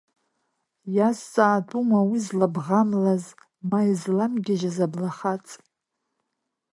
Иазҵаатәума 0.95 1.99
уи 2.09 2.19
злабӷамлаз, 2.25 3.23
ма 3.69 3.79
изламгьежьыз 3.91 4.77
аблахаҵ! 4.85 5.47